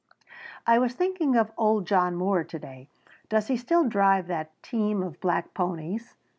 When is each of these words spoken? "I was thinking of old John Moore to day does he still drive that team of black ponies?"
"I 0.65 0.79
was 0.79 0.95
thinking 0.95 1.35
of 1.35 1.51
old 1.59 1.85
John 1.85 2.15
Moore 2.15 2.43
to 2.43 2.57
day 2.57 2.89
does 3.29 3.49
he 3.49 3.55
still 3.55 3.87
drive 3.87 4.25
that 4.29 4.49
team 4.63 5.03
of 5.03 5.21
black 5.21 5.53
ponies?" 5.53 6.15